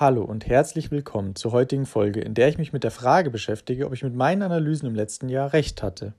Hallo 0.00 0.22
und 0.22 0.46
herzlich 0.46 0.92
willkommen 0.92 1.34
zur 1.34 1.50
heutigen 1.50 1.84
Folge, 1.84 2.20
in 2.20 2.32
der 2.32 2.46
ich 2.46 2.56
mich 2.56 2.72
mit 2.72 2.84
der 2.84 2.92
Frage 2.92 3.30
beschäftige, 3.30 3.84
ob 3.84 3.92
ich 3.92 4.04
mit 4.04 4.14
meinen 4.14 4.42
Analysen 4.42 4.86
im 4.86 4.94
letzten 4.94 5.28
Jahr 5.28 5.52
recht 5.52 5.82
hatte. 5.82 6.14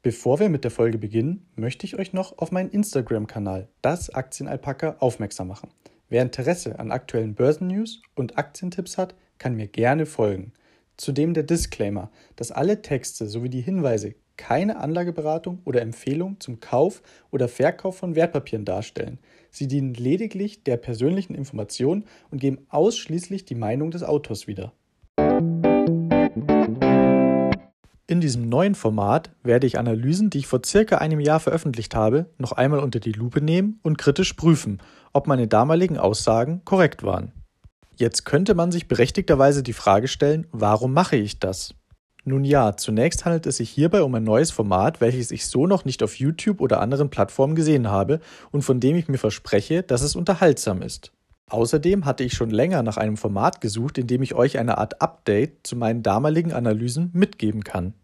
Bevor 0.00 0.40
wir 0.40 0.48
mit 0.48 0.64
der 0.64 0.70
Folge 0.70 0.96
beginnen, 0.96 1.46
möchte 1.54 1.84
ich 1.84 1.98
euch 1.98 2.14
noch 2.14 2.38
auf 2.38 2.50
meinen 2.50 2.70
Instagram-Kanal, 2.70 3.68
das 3.82 4.08
Aktienalpaka, 4.08 4.96
aufmerksam 5.00 5.48
machen. 5.48 5.68
Wer 6.08 6.22
Interesse 6.22 6.78
an 6.78 6.90
aktuellen 6.90 7.34
Börsennews 7.34 8.00
und 8.14 8.38
Aktientipps 8.38 8.96
hat, 8.96 9.14
kann 9.36 9.54
mir 9.54 9.66
gerne 9.66 10.06
folgen. 10.06 10.54
Zudem 10.96 11.34
der 11.34 11.42
Disclaimer, 11.42 12.10
dass 12.36 12.52
alle 12.52 12.80
Texte 12.80 13.28
sowie 13.28 13.50
die 13.50 13.60
Hinweise 13.60 14.14
keine 14.38 14.78
Anlageberatung 14.78 15.60
oder 15.66 15.82
Empfehlung 15.82 16.40
zum 16.40 16.60
Kauf 16.60 17.02
oder 17.30 17.48
Verkauf 17.48 17.98
von 17.98 18.14
Wertpapieren 18.14 18.64
darstellen. 18.64 19.18
Sie 19.50 19.68
dienen 19.68 19.92
lediglich 19.92 20.64
der 20.64 20.78
persönlichen 20.78 21.34
Information 21.34 22.04
und 22.30 22.40
geben 22.40 22.66
ausschließlich 22.70 23.44
die 23.44 23.54
Meinung 23.54 23.90
des 23.90 24.02
Autors 24.02 24.46
wieder. 24.46 24.72
In 28.10 28.22
diesem 28.22 28.48
neuen 28.48 28.74
Format 28.74 29.32
werde 29.42 29.66
ich 29.66 29.78
Analysen, 29.78 30.30
die 30.30 30.38
ich 30.38 30.46
vor 30.46 30.62
circa 30.64 30.96
einem 30.96 31.20
Jahr 31.20 31.40
veröffentlicht 31.40 31.94
habe, 31.94 32.30
noch 32.38 32.52
einmal 32.52 32.80
unter 32.80 33.00
die 33.00 33.12
Lupe 33.12 33.42
nehmen 33.42 33.80
und 33.82 33.98
kritisch 33.98 34.32
prüfen, 34.32 34.80
ob 35.12 35.26
meine 35.26 35.46
damaligen 35.46 35.98
Aussagen 35.98 36.62
korrekt 36.64 37.02
waren. 37.02 37.32
Jetzt 37.96 38.24
könnte 38.24 38.54
man 38.54 38.72
sich 38.72 38.88
berechtigterweise 38.88 39.62
die 39.62 39.74
Frage 39.74 40.08
stellen, 40.08 40.46
warum 40.52 40.94
mache 40.94 41.16
ich 41.16 41.38
das? 41.38 41.74
Nun 42.28 42.44
ja, 42.44 42.76
zunächst 42.76 43.24
handelt 43.24 43.46
es 43.46 43.56
sich 43.56 43.70
hierbei 43.70 44.02
um 44.02 44.14
ein 44.14 44.22
neues 44.22 44.50
Format, 44.50 45.00
welches 45.00 45.30
ich 45.30 45.46
so 45.46 45.66
noch 45.66 45.86
nicht 45.86 46.02
auf 46.02 46.16
YouTube 46.16 46.60
oder 46.60 46.82
anderen 46.82 47.08
Plattformen 47.08 47.54
gesehen 47.54 47.88
habe 47.88 48.20
und 48.50 48.60
von 48.60 48.80
dem 48.80 48.96
ich 48.96 49.08
mir 49.08 49.16
verspreche, 49.16 49.82
dass 49.82 50.02
es 50.02 50.14
unterhaltsam 50.14 50.82
ist. 50.82 51.10
Außerdem 51.48 52.04
hatte 52.04 52.24
ich 52.24 52.34
schon 52.34 52.50
länger 52.50 52.82
nach 52.82 52.98
einem 52.98 53.16
Format 53.16 53.62
gesucht, 53.62 53.96
in 53.96 54.06
dem 54.06 54.22
ich 54.22 54.34
euch 54.34 54.58
eine 54.58 54.76
Art 54.76 55.00
Update 55.00 55.66
zu 55.66 55.74
meinen 55.74 56.02
damaligen 56.02 56.52
Analysen 56.52 57.08
mitgeben 57.14 57.64
kann. 57.64 57.94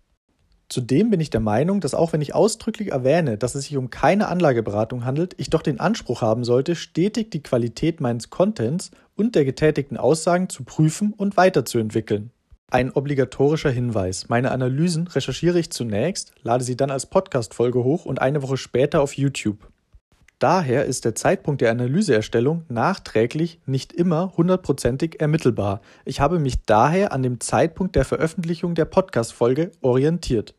Zudem 0.71 1.11
bin 1.11 1.21
ich 1.21 1.29
der 1.29 1.41
Meinung, 1.41 1.83
dass 1.83 1.93
auch 1.93 2.15
wenn 2.15 2.23
ich 2.23 2.35
ausdrücklich 2.35 2.93
erwähne, 2.93 3.37
dass 3.37 3.55
es 3.55 3.65
sich 3.65 3.77
um 3.77 3.91
keine 3.91 4.29
Anlageberatung 4.29 5.05
handelt, 5.05 5.35
ich 5.37 5.51
doch 5.51 5.61
den 5.61 5.81
Anspruch 5.81 6.23
haben 6.23 6.45
sollte, 6.45 6.77
stetig 6.77 7.31
die 7.31 7.43
Qualität 7.43 8.01
meines 8.01 8.31
Contents 8.31 8.91
und 9.17 9.35
der 9.35 9.45
getätigten 9.45 9.99
Aussagen 9.99 10.49
zu 10.49 10.65
prüfen 10.65 11.13
und 11.13 11.37
weiterzuentwickeln. 11.37 12.31
Ein 12.75 12.91
obligatorischer 12.91 13.71
Hinweis. 13.71 14.29
Meine 14.29 14.51
Analysen 14.51 15.07
recherchiere 15.07 15.61
ich 15.61 15.71
zunächst, 15.71 16.33
lade 16.43 16.65
sie 16.65 16.77
dann 16.77 16.91
als 16.91 17.07
Podcast-Folge 17.07 17.85
hoch 17.85 18.05
und 18.05 18.21
eine 18.21 18.43
Woche 18.43 18.57
später 18.57 19.01
auf 19.01 19.13
YouTube. 19.13 19.69
Daher 20.41 20.85
ist 20.85 21.05
der 21.05 21.15
Zeitpunkt 21.15 21.61
der 21.61 21.71
Analyseerstellung 21.71 22.65
nachträglich 22.69 23.61
nicht 23.65 23.93
immer 23.93 24.33
hundertprozentig 24.37 25.21
ermittelbar. 25.21 25.83
Ich 26.05 26.19
habe 26.19 26.41
mich 26.41 26.65
daher 26.65 27.13
an 27.13 27.23
dem 27.23 27.39
Zeitpunkt 27.39 27.95
der 27.95 28.05
Veröffentlichung 28.05 28.75
der 28.75 28.87
Podcast-Folge 28.87 29.71
orientiert. 29.81 30.57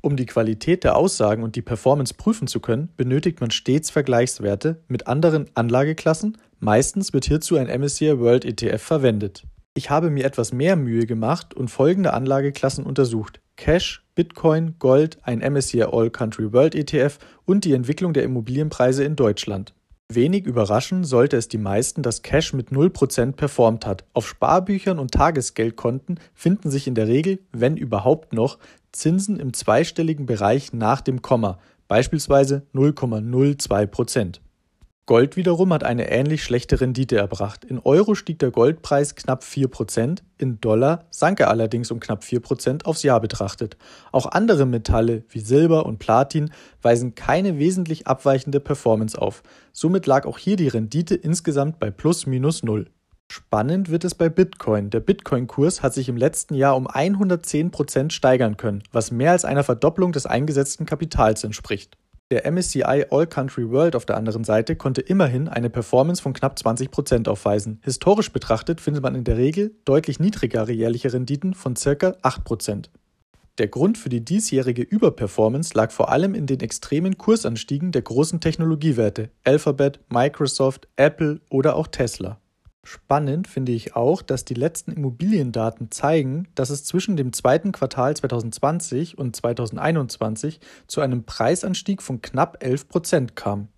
Um 0.00 0.16
die 0.16 0.26
Qualität 0.26 0.84
der 0.84 0.94
Aussagen 0.94 1.42
und 1.42 1.56
die 1.56 1.62
Performance 1.62 2.14
prüfen 2.14 2.46
zu 2.46 2.60
können, 2.60 2.90
benötigt 2.96 3.40
man 3.40 3.50
stets 3.50 3.90
Vergleichswerte 3.90 4.80
mit 4.86 5.08
anderen 5.08 5.46
Anlageklassen. 5.56 6.38
Meistens 6.60 7.12
wird 7.12 7.24
hierzu 7.24 7.56
ein 7.56 7.66
MSCI 7.66 8.20
World 8.20 8.44
ETF 8.44 8.80
verwendet. 8.80 9.42
Ich 9.78 9.90
habe 9.90 10.10
mir 10.10 10.24
etwas 10.24 10.52
mehr 10.52 10.74
Mühe 10.74 11.06
gemacht 11.06 11.54
und 11.54 11.70
folgende 11.70 12.12
Anlageklassen 12.12 12.84
untersucht: 12.84 13.40
Cash, 13.54 14.04
Bitcoin, 14.16 14.74
Gold, 14.80 15.18
ein 15.22 15.38
MSCI 15.38 15.84
All 15.84 16.10
Country 16.10 16.52
World 16.52 16.74
ETF 16.74 17.20
und 17.44 17.64
die 17.64 17.74
Entwicklung 17.74 18.12
der 18.12 18.24
Immobilienpreise 18.24 19.04
in 19.04 19.14
Deutschland. 19.14 19.74
Wenig 20.08 20.46
überraschend 20.46 21.06
sollte 21.06 21.36
es 21.36 21.46
die 21.46 21.58
meisten, 21.58 22.02
dass 22.02 22.22
Cash 22.22 22.54
mit 22.54 22.70
0% 22.70 23.34
performt 23.34 23.86
hat. 23.86 24.04
Auf 24.14 24.26
Sparbüchern 24.26 24.98
und 24.98 25.12
Tagesgeldkonten 25.12 26.18
finden 26.34 26.70
sich 26.72 26.88
in 26.88 26.96
der 26.96 27.06
Regel, 27.06 27.38
wenn 27.52 27.76
überhaupt 27.76 28.32
noch, 28.32 28.58
Zinsen 28.90 29.38
im 29.38 29.52
zweistelligen 29.52 30.26
Bereich 30.26 30.72
nach 30.72 31.02
dem 31.02 31.22
Komma, 31.22 31.60
beispielsweise 31.86 32.66
0,02%. 32.74 34.40
Gold 35.08 35.36
wiederum 35.36 35.72
hat 35.72 35.84
eine 35.84 36.10
ähnlich 36.10 36.44
schlechte 36.44 36.82
Rendite 36.82 37.16
erbracht. 37.16 37.64
In 37.64 37.78
Euro 37.78 38.14
stieg 38.14 38.38
der 38.40 38.50
Goldpreis 38.50 39.14
knapp 39.14 39.42
4%, 39.42 40.18
in 40.36 40.60
Dollar 40.60 41.06
sank 41.08 41.40
er 41.40 41.48
allerdings 41.48 41.90
um 41.90 41.98
knapp 41.98 42.22
4% 42.22 42.84
aufs 42.84 43.04
Jahr 43.04 43.18
betrachtet. 43.18 43.78
Auch 44.12 44.26
andere 44.26 44.66
Metalle 44.66 45.24
wie 45.30 45.40
Silber 45.40 45.86
und 45.86 45.98
Platin 45.98 46.50
weisen 46.82 47.14
keine 47.14 47.58
wesentlich 47.58 48.06
abweichende 48.06 48.60
Performance 48.60 49.18
auf. 49.18 49.42
Somit 49.72 50.04
lag 50.04 50.26
auch 50.26 50.36
hier 50.36 50.56
die 50.56 50.68
Rendite 50.68 51.14
insgesamt 51.14 51.78
bei 51.78 51.90
plus 51.90 52.26
minus 52.26 52.62
null. 52.62 52.90
Spannend 53.32 53.88
wird 53.88 54.04
es 54.04 54.14
bei 54.14 54.28
Bitcoin. 54.28 54.90
Der 54.90 55.00
Bitcoin-Kurs 55.00 55.82
hat 55.82 55.94
sich 55.94 56.10
im 56.10 56.18
letzten 56.18 56.54
Jahr 56.54 56.76
um 56.76 56.86
110% 56.86 58.10
steigern 58.10 58.58
können, 58.58 58.82
was 58.92 59.10
mehr 59.10 59.32
als 59.32 59.46
einer 59.46 59.64
Verdopplung 59.64 60.12
des 60.12 60.26
eingesetzten 60.26 60.84
Kapitals 60.84 61.44
entspricht. 61.44 61.96
Der 62.30 62.50
MSCI 62.50 63.06
All 63.10 63.26
Country 63.26 63.70
World 63.70 63.96
auf 63.96 64.04
der 64.04 64.18
anderen 64.18 64.44
Seite 64.44 64.76
konnte 64.76 65.00
immerhin 65.00 65.48
eine 65.48 65.70
Performance 65.70 66.20
von 66.20 66.34
knapp 66.34 66.58
20% 66.58 67.26
aufweisen. 67.26 67.80
Historisch 67.82 68.30
betrachtet 68.32 68.82
findet 68.82 69.02
man 69.02 69.14
in 69.14 69.24
der 69.24 69.38
Regel 69.38 69.74
deutlich 69.86 70.20
niedrigere 70.20 70.70
jährliche 70.70 71.10
Renditen 71.10 71.54
von 71.54 71.72
ca. 71.72 71.88
8%. 71.88 72.90
Der 73.56 73.68
Grund 73.68 73.96
für 73.96 74.10
die 74.10 74.22
diesjährige 74.22 74.82
Überperformance 74.82 75.72
lag 75.74 75.90
vor 75.90 76.10
allem 76.10 76.34
in 76.34 76.46
den 76.46 76.60
extremen 76.60 77.16
Kursanstiegen 77.16 77.92
der 77.92 78.02
großen 78.02 78.40
Technologiewerte 78.40 79.30
Alphabet, 79.44 80.00
Microsoft, 80.10 80.86
Apple 80.96 81.40
oder 81.48 81.76
auch 81.76 81.86
Tesla. 81.86 82.38
Spannend 82.84 83.48
finde 83.48 83.72
ich 83.72 83.96
auch, 83.96 84.22
dass 84.22 84.44
die 84.44 84.54
letzten 84.54 84.92
Immobiliendaten 84.92 85.90
zeigen, 85.90 86.48
dass 86.54 86.70
es 86.70 86.84
zwischen 86.84 87.16
dem 87.16 87.32
zweiten 87.32 87.72
Quartal 87.72 88.16
2020 88.16 89.18
und 89.18 89.36
2021 89.36 90.60
zu 90.86 91.00
einem 91.00 91.24
Preisanstieg 91.24 92.02
von 92.02 92.22
knapp 92.22 92.62
11 92.64 92.88
Prozent 92.88 93.36
kam. 93.36 93.68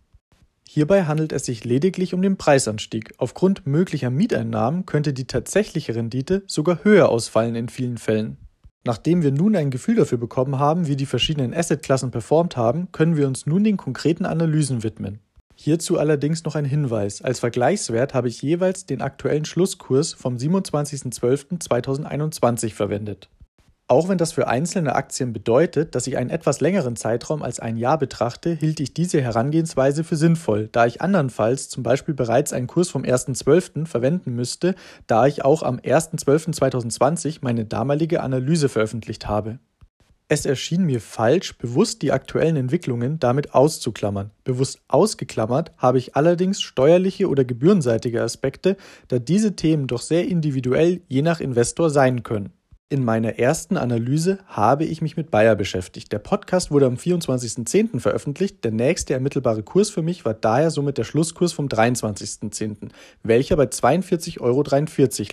Hierbei 0.69 1.07
handelt 1.07 1.33
es 1.33 1.47
sich 1.47 1.65
lediglich 1.65 2.15
um 2.15 2.23
den 2.23 2.37
Preisanstieg. 2.37 3.13
Aufgrund 3.19 3.67
möglicher 3.67 4.11
Mieteinnahmen 4.11 4.87
könnte 4.87 5.13
die 5.13 5.27
tatsächliche 5.27 5.97
Rendite 5.97 6.45
sogar 6.47 6.85
höher 6.85 7.09
ausfallen 7.09 7.57
in 7.57 7.69
vielen 7.69 7.99
Fällen. 7.99 8.37
Nachdem 8.85 9.23
wir 9.23 9.33
nun 9.33 9.57
ein 9.57 9.71
Gefühl 9.71 9.97
dafür 9.97 10.19
bekommen 10.19 10.61
haben, 10.61 10.87
wie 10.87 10.95
die 10.95 11.07
verschiedenen 11.07 11.53
Assetklassen 11.53 12.13
performt 12.13 12.57
haben, 12.57 12.93
können 12.93 13.17
wir 13.17 13.27
uns 13.27 13.47
nun 13.47 13.65
den 13.65 13.77
konkreten 13.77 14.25
Analysen 14.25 14.85
widmen. 14.85 15.19
Hierzu 15.63 15.99
allerdings 15.99 16.45
noch 16.45 16.55
ein 16.55 16.65
Hinweis. 16.65 17.21
Als 17.21 17.41
Vergleichswert 17.41 18.15
habe 18.15 18.29
ich 18.29 18.41
jeweils 18.41 18.87
den 18.87 19.03
aktuellen 19.03 19.45
Schlusskurs 19.45 20.15
vom 20.15 20.37
27.12.2021 20.37 22.73
verwendet. 22.73 23.29
Auch 23.87 24.09
wenn 24.09 24.17
das 24.17 24.33
für 24.33 24.49
einzelne 24.49 24.95
Aktien 24.95 25.35
bedeutet, 25.35 25.95
dass 25.95 26.07
ich 26.07 26.17
einen 26.17 26.31
etwas 26.31 26.63
längeren 26.63 26.97
Zeitraum 26.97 27.43
als 27.43 27.61
ein 27.61 27.77
Jahr 27.77 27.99
betrachte, 27.99 28.55
hielt 28.55 28.81
ich 28.81 28.95
diese 28.95 29.21
Herangehensweise 29.21 30.03
für 30.03 30.17
sinnvoll, 30.17 30.71
da 30.73 30.87
ich 30.87 31.03
andernfalls 31.03 31.69
zum 31.69 31.83
Beispiel 31.83 32.15
bereits 32.15 32.55
einen 32.55 32.67
Kurs 32.67 32.89
vom 32.89 33.03
1.12. 33.03 33.85
verwenden 33.85 34.35
müsste, 34.35 34.75
da 35.07 35.27
ich 35.27 35.45
auch 35.45 35.63
am 35.63 35.77
1.12.2020 35.77 37.41
meine 37.43 37.67
damalige 37.67 38.23
Analyse 38.23 38.71
veröffentlicht 38.71 39.29
habe. 39.29 39.59
Es 40.33 40.47
erschien 40.47 40.85
mir 40.85 41.01
falsch, 41.01 41.59
bewusst 41.59 42.03
die 42.03 42.13
aktuellen 42.13 42.55
Entwicklungen 42.55 43.19
damit 43.19 43.53
auszuklammern. 43.53 44.31
Bewusst 44.45 44.81
ausgeklammert 44.87 45.73
habe 45.77 45.99
ich 45.99 46.15
allerdings 46.15 46.63
steuerliche 46.63 47.29
oder 47.29 47.45
gebührenseitige 47.45 48.23
Aspekte, 48.23 48.77
da 49.09 49.19
diese 49.19 49.57
Themen 49.57 49.89
doch 49.89 50.01
sehr 50.01 50.29
individuell 50.29 51.01
je 51.09 51.23
nach 51.23 51.41
Investor 51.41 51.91
sein 51.91 52.23
können. 52.23 52.53
In 52.89 53.05
meiner 53.05 53.41
ersten 53.41 53.77
Analyse 53.77 54.39
habe 54.47 54.85
ich 54.85 55.03
mich 55.03 55.17
mit 55.17 55.33
Bayer 55.33 55.57
beschäftigt. 55.57 56.13
Der 56.13 56.21
Podcast 56.21 56.71
wurde 56.71 56.87
am 56.87 56.95
24.10. 56.95 57.99
veröffentlicht. 57.99 58.63
Der 58.63 58.71
nächste 58.71 59.15
ermittelbare 59.15 59.65
Kurs 59.65 59.91
für 59.91 60.03
mich 60.03 60.25
war 60.25 60.35
daher 60.35 60.71
somit 60.71 60.97
der 60.97 61.05
Schlusskurs 61.05 61.53
vom 61.53 61.67
23.10., 61.67 62.91
welcher 63.25 63.57
bei 63.57 63.65
42,43 63.65 64.41
Euro 64.41 64.63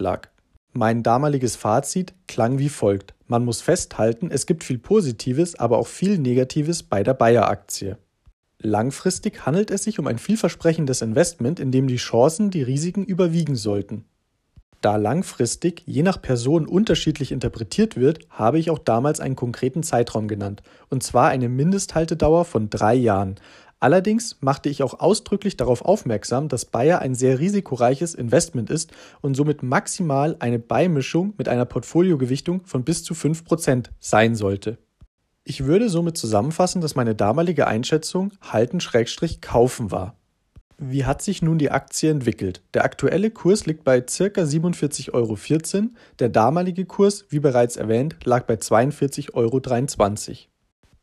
lag. 0.04 0.30
Mein 0.78 1.02
damaliges 1.02 1.56
Fazit 1.56 2.14
klang 2.28 2.60
wie 2.60 2.70
folgt. 2.70 3.16
Man 3.26 3.44
muss 3.44 3.62
festhalten, 3.62 4.30
es 4.30 4.46
gibt 4.46 4.64
viel 4.64 4.78
Positives, 4.78 5.56
aber 5.56 5.80
auch 5.80 5.88
viel 5.88 6.20
Negatives 6.20 6.84
bei 6.84 7.02
der 7.02 7.16
Bayer-Aktie. 7.16 7.98
Langfristig 8.60 9.48
handelt 9.48 9.72
es 9.72 9.86
sich 9.86 9.98
um 9.98 10.06
ein 10.06 10.20
vielversprechendes 10.20 11.02
Investment, 11.02 11.60
in 11.60 11.72
dem 11.72 11.88
die 11.88 11.96
Chancen 11.96 12.52
die 12.52 12.62
Risiken 12.62 13.04
überwiegen 13.06 13.56
sollten. 13.56 14.06
Da 14.82 14.98
langfristig 14.98 15.82
je 15.88 16.04
nach 16.04 16.22
Person 16.22 16.68
unterschiedlich 16.68 17.32
interpretiert 17.32 17.96
wird, 17.96 18.28
habe 18.30 18.60
ich 18.60 18.70
auch 18.70 18.78
damals 18.78 19.20
einen 19.20 19.36
konkreten 19.36 19.82
Zeitraum 19.82 20.28
genannt, 20.28 20.62
und 20.90 21.02
zwar 21.02 21.30
eine 21.30 21.50
Mindesthaltedauer 21.50 22.46
von 22.46 22.70
drei 22.70 22.94
Jahren. 22.94 23.34
Allerdings 23.80 24.38
machte 24.42 24.70
ich 24.70 24.82
auch 24.82 25.00
ausdrücklich 25.00 25.56
darauf 25.56 25.84
aufmerksam, 25.84 26.48
dass 26.50 26.66
Bayer 26.66 27.00
ein 27.00 27.14
sehr 27.14 27.40
risikoreiches 27.40 28.16
Investment 28.16 28.72
ist 28.72 28.92
und 29.22 29.36
somit 29.36 29.62
maximal 29.62 30.36
eine 30.40 30.58
Beimischung 30.58 31.34
mit 31.38 31.48
einer 31.48 31.66
Portfoliogewichtung 31.66 32.66
von 32.66 32.84
bis 32.84 33.04
zu 33.04 33.14
5% 33.14 33.90
sein 34.00 34.36
sollte. 34.36 34.80
Ich 35.44 35.66
würde 35.66 35.90
somit 35.90 36.18
zusammenfassen, 36.18 36.82
dass 36.82 36.96
meine 36.96 37.16
damalige 37.16 37.68
Einschätzung 37.68 38.34
halten-kaufen 38.42 39.92
war. 39.92 40.18
Wie 40.80 41.06
hat 41.06 41.22
sich 41.22 41.42
nun 41.42 41.58
die 41.58 41.72
Aktie 41.72 42.12
entwickelt? 42.12 42.62
Der 42.74 42.84
aktuelle 42.84 43.32
Kurs 43.32 43.66
liegt 43.66 43.84
bei 43.84 44.02
ca. 44.02 44.08
47,14 44.08 45.14
Euro. 45.14 45.38
Der 46.20 46.30
damalige 46.30 46.86
Kurs, 46.86 47.26
wie 47.30 47.40
bereits 47.40 47.78
erwähnt, 47.78 48.18
lag 48.26 48.46
bei 48.46 48.56
42,23 48.56 49.34
Euro. 49.34 49.62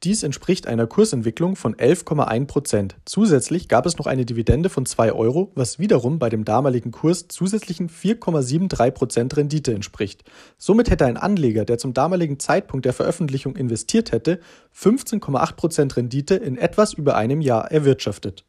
Dies 0.04 0.22
entspricht 0.22 0.66
einer 0.66 0.86
Kursentwicklung 0.86 1.56
von 1.56 1.74
11,1 1.76 2.46
Prozent. 2.46 2.96
Zusätzlich 3.06 3.68
gab 3.68 3.86
es 3.86 3.96
noch 3.96 4.06
eine 4.06 4.26
Dividende 4.26 4.68
von 4.68 4.84
2 4.84 5.14
Euro, 5.14 5.50
was 5.54 5.78
wiederum 5.78 6.18
bei 6.18 6.28
dem 6.28 6.44
damaligen 6.44 6.90
Kurs 6.90 7.26
zusätzlichen 7.28 7.88
4,73 7.88 8.90
Prozent 8.90 9.36
Rendite 9.38 9.72
entspricht. 9.72 10.22
Somit 10.58 10.90
hätte 10.90 11.06
ein 11.06 11.16
Anleger, 11.16 11.64
der 11.64 11.78
zum 11.78 11.94
damaligen 11.94 12.38
Zeitpunkt 12.38 12.84
der 12.84 12.92
Veröffentlichung 12.92 13.56
investiert 13.56 14.12
hätte, 14.12 14.40
15,8 14.76 15.54
Prozent 15.54 15.96
Rendite 15.96 16.34
in 16.34 16.58
etwas 16.58 16.92
über 16.92 17.16
einem 17.16 17.40
Jahr 17.40 17.70
erwirtschaftet. 17.72 18.44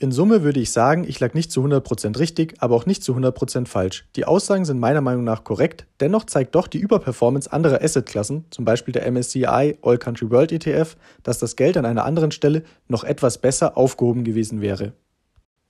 In 0.00 0.12
Summe 0.12 0.44
würde 0.44 0.60
ich 0.60 0.70
sagen, 0.70 1.04
ich 1.08 1.18
lag 1.18 1.34
nicht 1.34 1.50
zu 1.50 1.60
100% 1.60 2.20
richtig, 2.20 2.54
aber 2.60 2.76
auch 2.76 2.86
nicht 2.86 3.02
zu 3.02 3.16
100% 3.16 3.66
falsch. 3.66 4.06
Die 4.14 4.26
Aussagen 4.26 4.64
sind 4.64 4.78
meiner 4.78 5.00
Meinung 5.00 5.24
nach 5.24 5.42
korrekt, 5.42 5.86
dennoch 5.98 6.24
zeigt 6.24 6.54
doch 6.54 6.68
die 6.68 6.78
Überperformance 6.78 7.52
anderer 7.52 7.82
Assetklassen, 7.82 8.44
zum 8.50 8.64
Beispiel 8.64 8.92
der 8.92 9.10
MSCI 9.10 9.76
All 9.82 9.98
Country 9.98 10.30
World 10.30 10.52
ETF, 10.52 10.96
dass 11.24 11.40
das 11.40 11.56
Geld 11.56 11.76
an 11.76 11.84
einer 11.84 12.04
anderen 12.04 12.30
Stelle 12.30 12.62
noch 12.86 13.02
etwas 13.02 13.38
besser 13.38 13.76
aufgehoben 13.76 14.22
gewesen 14.22 14.60
wäre. 14.60 14.92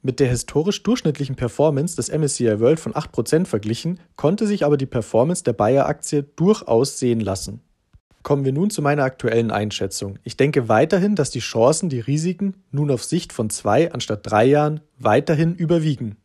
Mit 0.02 0.20
der 0.20 0.28
historisch 0.28 0.82
durchschnittlichen 0.82 1.34
Performance 1.34 1.96
des 1.96 2.10
MSCI 2.10 2.60
World 2.60 2.80
von 2.80 2.92
8% 2.92 3.46
verglichen, 3.46 3.98
konnte 4.16 4.46
sich 4.46 4.62
aber 4.62 4.76
die 4.76 4.86
Performance 4.86 5.42
der 5.42 5.54
Bayer-Aktie 5.54 6.22
durchaus 6.22 6.98
sehen 6.98 7.20
lassen. 7.20 7.62
Kommen 8.22 8.44
wir 8.44 8.52
nun 8.52 8.70
zu 8.70 8.82
meiner 8.82 9.04
aktuellen 9.04 9.50
Einschätzung. 9.50 10.18
Ich 10.24 10.36
denke 10.36 10.68
weiterhin, 10.68 11.14
dass 11.14 11.30
die 11.30 11.38
Chancen, 11.38 11.88
die 11.88 12.00
Risiken 12.00 12.54
nun 12.72 12.90
auf 12.90 13.04
Sicht 13.04 13.32
von 13.32 13.48
zwei 13.48 13.92
anstatt 13.92 14.20
drei 14.22 14.44
Jahren 14.44 14.80
weiterhin 14.98 15.54
überwiegen. 15.54 16.16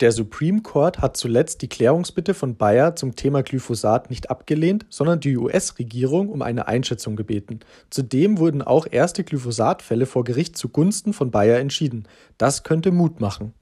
Der 0.00 0.12
Supreme 0.12 0.62
Court 0.62 1.02
hat 1.02 1.18
zuletzt 1.18 1.60
die 1.60 1.68
Klärungsbitte 1.68 2.32
von 2.32 2.56
Bayer 2.56 2.96
zum 2.96 3.16
Thema 3.16 3.42
Glyphosat 3.42 4.08
nicht 4.08 4.30
abgelehnt, 4.30 4.86
sondern 4.88 5.20
die 5.20 5.36
US-Regierung 5.36 6.30
um 6.30 6.40
eine 6.40 6.68
Einschätzung 6.68 7.16
gebeten. 7.16 7.60
Zudem 7.90 8.38
wurden 8.38 8.62
auch 8.62 8.86
erste 8.90 9.24
Glyphosatfälle 9.24 10.06
vor 10.06 10.24
Gericht 10.24 10.56
zugunsten 10.56 11.12
von 11.12 11.30
Bayer 11.30 11.58
entschieden. 11.58 12.08
Das 12.38 12.62
könnte 12.62 12.92
Mut 12.92 13.20
machen. 13.20 13.52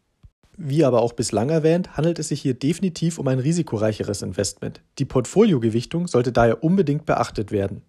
Wie 0.60 0.84
aber 0.84 1.02
auch 1.02 1.12
bislang 1.12 1.50
erwähnt, 1.50 1.96
handelt 1.96 2.19
es 2.19 2.28
sich 2.28 2.43
hier 2.43 2.55
definitiv 2.55 3.20
um 3.20 3.28
ein 3.28 3.38
risikoreicheres 3.38 4.22
Investment. 4.22 4.81
Die 4.99 5.05
Portfoliogewichtung 5.05 6.08
sollte 6.08 6.32
daher 6.32 6.64
unbedingt 6.64 7.06
beachtet 7.06 7.52
werden. 7.52 7.82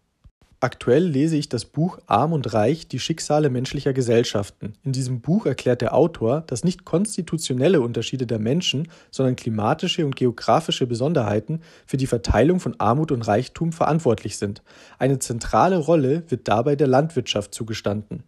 Aktuell 0.59 1.03
lese 1.03 1.35
ich 1.35 1.49
das 1.49 1.65
Buch 1.65 1.97
Arm 2.05 2.31
und 2.31 2.53
Reich, 2.53 2.87
die 2.87 2.99
Schicksale 2.99 3.49
menschlicher 3.49 3.93
Gesellschaften. 3.93 4.73
In 4.83 4.91
diesem 4.91 5.19
Buch 5.19 5.47
erklärt 5.47 5.81
der 5.81 5.95
Autor, 5.95 6.41
dass 6.41 6.63
nicht 6.63 6.85
konstitutionelle 6.85 7.81
Unterschiede 7.81 8.27
der 8.27 8.37
Menschen, 8.37 8.87
sondern 9.09 9.35
klimatische 9.35 10.05
und 10.05 10.15
geografische 10.15 10.85
Besonderheiten 10.85 11.61
für 11.87 11.97
die 11.97 12.07
Verteilung 12.07 12.59
von 12.59 12.75
Armut 12.79 13.11
und 13.11 13.23
Reichtum 13.23 13.71
verantwortlich 13.71 14.37
sind. 14.37 14.61
Eine 14.99 15.17
zentrale 15.17 15.77
Rolle 15.77 16.23
wird 16.27 16.47
dabei 16.47 16.75
der 16.75 16.87
Landwirtschaft 16.87 17.55
zugestanden. 17.55 18.25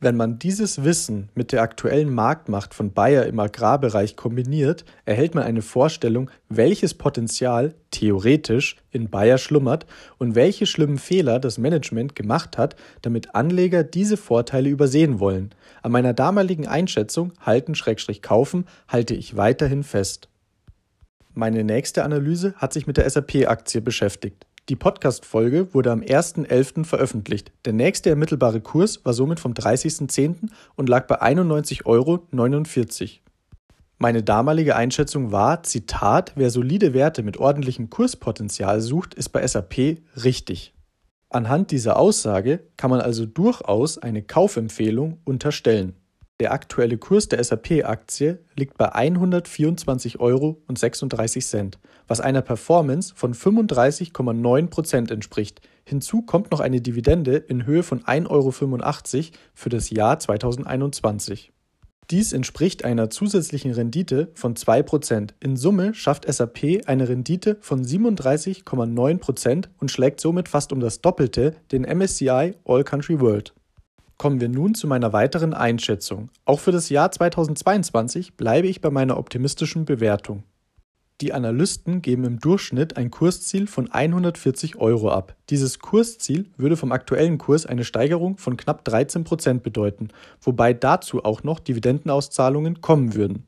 Wenn 0.00 0.16
man 0.16 0.38
dieses 0.38 0.84
Wissen 0.84 1.28
mit 1.34 1.50
der 1.50 1.60
aktuellen 1.60 2.14
Marktmacht 2.14 2.72
von 2.72 2.92
Bayer 2.92 3.26
im 3.26 3.40
Agrarbereich 3.40 4.14
kombiniert, 4.14 4.84
erhält 5.04 5.34
man 5.34 5.42
eine 5.42 5.60
Vorstellung, 5.60 6.30
welches 6.48 6.94
Potenzial 6.94 7.74
theoretisch 7.90 8.76
in 8.92 9.10
Bayer 9.10 9.38
schlummert 9.38 9.86
und 10.18 10.36
welche 10.36 10.66
schlimmen 10.66 10.98
Fehler 10.98 11.40
das 11.40 11.58
Management 11.58 12.14
gemacht 12.14 12.58
hat, 12.58 12.76
damit 13.02 13.34
Anleger 13.34 13.82
diese 13.82 14.16
Vorteile 14.16 14.68
übersehen 14.68 15.18
wollen. 15.18 15.50
An 15.82 15.90
meiner 15.90 16.14
damaligen 16.14 16.68
Einschätzung 16.68 17.32
halten-kaufen 17.44 18.66
halte 18.86 19.14
ich 19.14 19.36
weiterhin 19.36 19.82
fest. 19.82 20.28
Meine 21.34 21.64
nächste 21.64 22.04
Analyse 22.04 22.54
hat 22.56 22.72
sich 22.72 22.86
mit 22.86 22.98
der 22.98 23.10
SAP-Aktie 23.10 23.80
beschäftigt. 23.80 24.47
Die 24.68 24.76
Podcast-Folge 24.76 25.72
wurde 25.72 25.90
am 25.90 26.00
1.11. 26.00 26.84
veröffentlicht. 26.84 27.52
Der 27.64 27.72
nächste 27.72 28.10
ermittelbare 28.10 28.60
Kurs 28.60 29.02
war 29.02 29.14
somit 29.14 29.40
vom 29.40 29.54
30.10. 29.54 30.50
und 30.76 30.90
lag 30.90 31.06
bei 31.06 31.22
91,49 31.22 31.86
Euro. 31.86 32.26
Meine 33.96 34.22
damalige 34.22 34.76
Einschätzung 34.76 35.32
war, 35.32 35.62
Zitat, 35.62 36.32
wer 36.36 36.50
solide 36.50 36.92
Werte 36.92 37.22
mit 37.22 37.38
ordentlichem 37.38 37.88
Kurspotenzial 37.88 38.82
sucht, 38.82 39.14
ist 39.14 39.30
bei 39.30 39.46
SAP 39.46 40.02
richtig. 40.22 40.74
Anhand 41.30 41.70
dieser 41.70 41.98
Aussage 41.98 42.60
kann 42.76 42.90
man 42.90 43.00
also 43.00 43.24
durchaus 43.24 43.96
eine 43.96 44.22
Kaufempfehlung 44.22 45.22
unterstellen. 45.24 45.94
Der 46.40 46.52
aktuelle 46.52 46.98
Kurs 46.98 47.26
der 47.28 47.42
SAP-Aktie 47.42 48.38
liegt 48.54 48.78
bei 48.78 48.94
124,36 48.94 50.20
Euro, 50.20 50.62
was 52.08 52.20
einer 52.20 52.42
Performance 52.42 53.12
von 53.14 53.34
35,9 53.34 54.66
Prozent 54.68 55.10
entspricht. 55.12 55.60
Hinzu 55.84 56.22
kommt 56.22 56.50
noch 56.50 56.60
eine 56.60 56.80
Dividende 56.80 57.36
in 57.36 57.64
Höhe 57.64 57.82
von 57.82 58.02
1,85 58.02 58.28
Euro 58.30 58.52
für 59.54 59.68
das 59.68 59.90
Jahr 59.90 60.18
2021. 60.18 61.52
Dies 62.10 62.32
entspricht 62.32 62.86
einer 62.86 63.10
zusätzlichen 63.10 63.72
Rendite 63.72 64.30
von 64.32 64.54
2%. 64.54 65.34
In 65.40 65.56
Summe 65.56 65.92
schafft 65.92 66.24
SAP 66.32 66.80
eine 66.86 67.06
Rendite 67.06 67.58
von 67.60 67.84
37,9% 67.84 69.68
und 69.78 69.90
schlägt 69.90 70.20
somit 70.20 70.48
fast 70.48 70.72
um 70.72 70.80
das 70.80 71.02
Doppelte 71.02 71.56
den 71.70 71.82
MSCI 71.82 72.54
All 72.64 72.84
Country 72.84 73.20
World. 73.20 73.52
Kommen 74.16 74.40
wir 74.40 74.48
nun 74.48 74.74
zu 74.74 74.86
meiner 74.86 75.12
weiteren 75.12 75.52
Einschätzung. 75.52 76.30
Auch 76.46 76.60
für 76.60 76.72
das 76.72 76.88
Jahr 76.88 77.12
2022 77.12 78.38
bleibe 78.38 78.68
ich 78.68 78.80
bei 78.80 78.90
meiner 78.90 79.18
optimistischen 79.18 79.84
Bewertung. 79.84 80.44
Die 81.20 81.32
Analysten 81.32 82.00
geben 82.00 82.22
im 82.22 82.38
Durchschnitt 82.38 82.96
ein 82.96 83.10
Kursziel 83.10 83.66
von 83.66 83.90
140 83.90 84.76
Euro 84.76 85.10
ab. 85.10 85.34
Dieses 85.50 85.80
Kursziel 85.80 86.46
würde 86.56 86.76
vom 86.76 86.92
aktuellen 86.92 87.38
Kurs 87.38 87.66
eine 87.66 87.82
Steigerung 87.82 88.36
von 88.36 88.56
knapp 88.56 88.84
13 88.84 89.24
Prozent 89.24 89.64
bedeuten, 89.64 90.10
wobei 90.40 90.72
dazu 90.74 91.24
auch 91.24 91.42
noch 91.42 91.58
Dividendenauszahlungen 91.58 92.82
kommen 92.82 93.16
würden. 93.16 93.42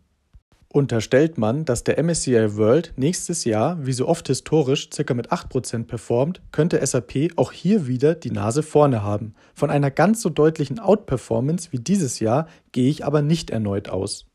Unterstellt 0.72 1.38
man, 1.38 1.64
dass 1.64 1.84
der 1.84 2.02
MSCI 2.02 2.56
World 2.56 2.92
nächstes 2.96 3.44
Jahr, 3.44 3.84
wie 3.86 3.92
so 3.92 4.08
oft 4.08 4.26
historisch, 4.26 4.90
ca. 4.90 5.14
mit 5.14 5.30
8% 5.30 5.84
performt, 5.84 6.40
könnte 6.50 6.84
SAP 6.84 7.32
auch 7.36 7.52
hier 7.52 7.86
wieder 7.86 8.16
die 8.16 8.30
Nase 8.32 8.64
vorne 8.64 9.04
haben. 9.04 9.34
Von 9.54 9.70
einer 9.70 9.92
ganz 9.92 10.22
so 10.22 10.28
deutlichen 10.28 10.80
Outperformance 10.80 11.72
wie 11.72 11.78
dieses 11.78 12.18
Jahr 12.18 12.48
gehe 12.72 12.90
ich 12.90 13.04
aber 13.04 13.22
nicht 13.22 13.50
erneut 13.50 13.88
aus. 13.88 14.29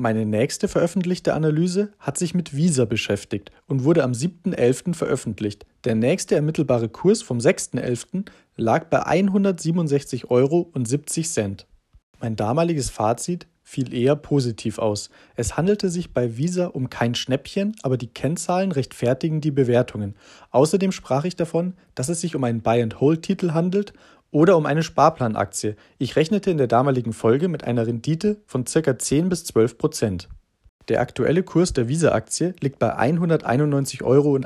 Meine 0.00 0.24
nächste 0.24 0.68
veröffentlichte 0.68 1.34
Analyse 1.34 1.90
hat 1.98 2.18
sich 2.18 2.32
mit 2.32 2.54
Visa 2.54 2.84
beschäftigt 2.84 3.50
und 3.66 3.82
wurde 3.82 4.04
am 4.04 4.12
7.11. 4.12 4.94
veröffentlicht. 4.94 5.66
Der 5.82 5.96
nächste 5.96 6.36
ermittelbare 6.36 6.88
Kurs 6.88 7.20
vom 7.20 7.38
6.11. 7.38 8.26
lag 8.54 8.84
bei 8.84 9.04
167,70 9.04 10.30
Euro. 10.30 10.70
Mein 12.20 12.36
damaliges 12.36 12.90
Fazit 12.90 13.48
fiel 13.64 13.92
eher 13.92 14.14
positiv 14.14 14.78
aus. 14.78 15.10
Es 15.34 15.56
handelte 15.56 15.90
sich 15.90 16.14
bei 16.14 16.36
Visa 16.36 16.66
um 16.68 16.90
kein 16.90 17.16
Schnäppchen, 17.16 17.74
aber 17.82 17.96
die 17.98 18.06
Kennzahlen 18.06 18.70
rechtfertigen 18.70 19.40
die 19.40 19.50
Bewertungen. 19.50 20.14
Außerdem 20.52 20.92
sprach 20.92 21.24
ich 21.24 21.34
davon, 21.34 21.74
dass 21.96 22.08
es 22.08 22.20
sich 22.20 22.36
um 22.36 22.44
einen 22.44 22.62
Buy-and-Hold-Titel 22.62 23.50
handelt 23.50 23.94
oder 24.30 24.56
um 24.56 24.66
eine 24.66 24.82
Sparplanaktie. 24.82 25.76
Ich 25.98 26.16
rechnete 26.16 26.50
in 26.50 26.58
der 26.58 26.66
damaligen 26.66 27.12
Folge 27.12 27.48
mit 27.48 27.64
einer 27.64 27.86
Rendite 27.86 28.42
von 28.46 28.64
ca. 28.64 28.98
10 28.98 29.28
bis 29.28 29.44
12 29.44 29.78
Prozent. 29.78 30.28
Der 30.88 31.00
aktuelle 31.02 31.42
Kurs 31.42 31.74
der 31.74 31.88
Visa-Aktie 31.88 32.54
liegt 32.60 32.78
bei 32.78 32.98
191,28 32.98 34.02
Euro. 34.02 34.38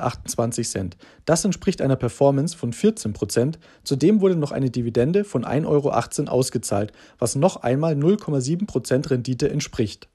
Das 1.25 1.45
entspricht 1.45 1.81
einer 1.81 1.95
Performance 1.95 2.57
von 2.57 2.73
14 2.73 3.13
Prozent. 3.13 3.61
Zudem 3.85 4.21
wurde 4.21 4.35
noch 4.35 4.51
eine 4.51 4.71
Dividende 4.71 5.23
von 5.23 5.45
1,18 5.45 5.67
Euro 5.67 5.91
ausgezahlt, 6.31 6.93
was 7.19 7.37
noch 7.37 7.63
einmal 7.63 7.95
0,7 7.95 8.67
Prozent 8.67 9.11
Rendite 9.11 9.51
entspricht. 9.51 10.09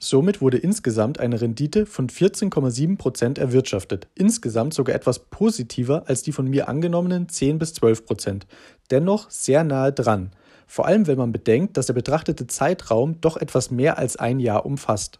Somit 0.00 0.40
wurde 0.40 0.58
insgesamt 0.58 1.18
eine 1.18 1.40
Rendite 1.40 1.84
von 1.84 2.08
14,7 2.08 2.96
Prozent 2.96 3.36
erwirtschaftet, 3.36 4.06
insgesamt 4.14 4.72
sogar 4.72 4.94
etwas 4.94 5.18
positiver 5.18 6.04
als 6.06 6.22
die 6.22 6.30
von 6.30 6.46
mir 6.46 6.68
angenommenen 6.68 7.28
10 7.28 7.58
bis 7.58 7.74
12 7.74 8.06
Prozent. 8.06 8.46
Dennoch 8.92 9.28
sehr 9.28 9.64
nahe 9.64 9.92
dran, 9.92 10.30
vor 10.68 10.86
allem 10.86 11.08
wenn 11.08 11.18
man 11.18 11.32
bedenkt, 11.32 11.76
dass 11.76 11.86
der 11.86 11.94
betrachtete 11.94 12.46
Zeitraum 12.46 13.20
doch 13.20 13.36
etwas 13.36 13.72
mehr 13.72 13.98
als 13.98 14.16
ein 14.16 14.38
Jahr 14.38 14.64
umfasst. 14.64 15.18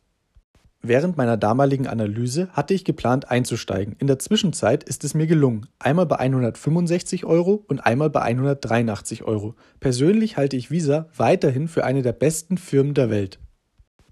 Während 0.80 1.16
meiner 1.16 1.36
damaligen 1.36 1.88
Analyse 1.88 2.48
hatte 2.52 2.72
ich 2.72 2.84
geplant 2.84 3.32
einzusteigen. 3.32 3.96
In 3.98 4.06
der 4.06 4.20
Zwischenzeit 4.20 4.84
ist 4.84 5.02
es 5.02 5.12
mir 5.12 5.26
gelungen. 5.26 5.66
Einmal 5.80 6.06
bei 6.06 6.20
165 6.20 7.24
Euro 7.24 7.64
und 7.66 7.80
einmal 7.80 8.10
bei 8.10 8.22
183 8.22 9.24
Euro. 9.24 9.56
Persönlich 9.80 10.36
halte 10.36 10.56
ich 10.56 10.70
Visa 10.70 11.08
weiterhin 11.16 11.66
für 11.66 11.84
eine 11.84 12.02
der 12.02 12.12
besten 12.12 12.58
Firmen 12.58 12.94
der 12.94 13.10
Welt. 13.10 13.40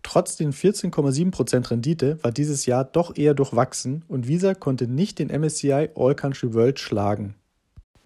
Trotz 0.06 0.36
den 0.36 0.52
14,7% 0.52 1.68
Rendite 1.68 2.22
war 2.22 2.30
dieses 2.30 2.64
Jahr 2.64 2.84
doch 2.84 3.16
eher 3.16 3.34
durchwachsen 3.34 4.04
und 4.06 4.28
Visa 4.28 4.54
konnte 4.54 4.86
nicht 4.86 5.18
den 5.18 5.36
MSCI 5.36 5.88
All 5.96 6.14
Country 6.14 6.54
World 6.54 6.78
schlagen. 6.78 7.34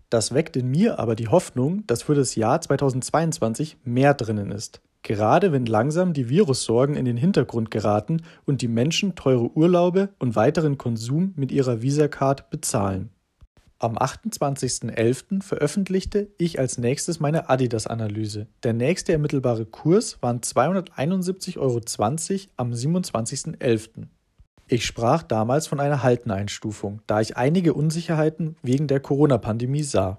Das 0.09 0.33
weckt 0.33 0.57
in 0.57 0.71
mir 0.71 0.99
aber 0.99 1.15
die 1.15 1.29
Hoffnung, 1.29 1.87
dass 1.87 2.05
für 2.05 2.15
das 2.15 2.37
Jahr 2.37 2.59
2022 2.59 3.77
mehr 3.85 4.15
drinnen 4.15 4.51
ist. 4.51 4.81
Gerade 5.03 5.53
wenn 5.53 5.67
langsam 5.67 6.15
die 6.15 6.31
Virussorgen 6.31 6.97
in 6.97 7.05
den 7.05 7.19
Hintergrund 7.19 7.71
geraten 7.71 8.23
und 8.47 8.63
die 8.63 8.69
Menschen 8.69 9.15
teure 9.15 9.55
Urlaube 9.55 10.09
und 10.19 10.37
weiteren 10.37 10.79
Konsum 10.79 11.35
mit 11.37 11.53
ihrer 11.53 11.83
Visa-Card 11.83 12.49
bezahlen. 12.49 13.11
Am 13.83 13.97
28.11. 13.97 15.43
veröffentlichte 15.43 16.29
ich 16.37 16.59
als 16.59 16.77
nächstes 16.77 17.19
meine 17.19 17.49
Adidas-Analyse. 17.49 18.47
Der 18.63 18.75
nächste 18.75 19.13
ermittelbare 19.13 19.65
Kurs 19.65 20.19
waren 20.21 20.41
271,20 20.41 21.57
Euro 21.57 21.81
am 22.59 22.73
27.11. 22.73 24.09
Ich 24.69 24.85
sprach 24.85 25.23
damals 25.23 25.67
von 25.67 25.81
einer 25.81 26.03
Halteneinstufung, 26.03 27.01
da 27.07 27.23
ich 27.23 27.39
einige 27.39 27.73
Unsicherheiten 27.73 28.57
wegen 28.63 28.87
der 28.87 29.01
Corona-Pandemie 29.01 29.83
sah. 29.83 30.19